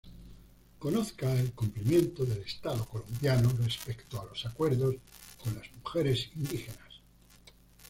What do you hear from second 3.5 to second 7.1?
respecto a los acuerdos con las mujeres indígenas.